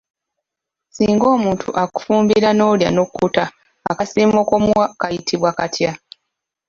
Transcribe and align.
Singa 0.95 1.27
omuntu 1.35 1.67
akufumbira 1.83 2.49
n'olya 2.53 2.89
n'okkuta 2.91 3.43
akasiimo 3.91 4.39
k'omuwa 4.49 4.85
kayitibwa 4.99 5.49
katya? 5.57 5.91